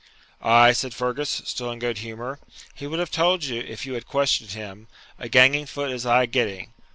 [0.41, 2.39] 'Ay,' said Fergus, still in good humour,
[2.73, 4.87] 'he would have told you, if you had questioned him,
[5.19, 6.73] "a ganging foot is aye getting."